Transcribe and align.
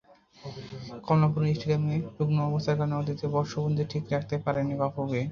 কমলাপুর 1.03 1.41
স্টেডিয়ামের 1.49 2.01
রুগ্ণ 2.17 2.37
অবস্থার 2.49 2.77
কারণে 2.79 2.95
অতীতে 2.97 3.25
বর্ষপঞ্জি 3.35 3.83
ঠিক 3.91 4.03
রাখতে 4.13 4.35
পারেনি 4.45 4.73
বাফুফে। 4.81 5.21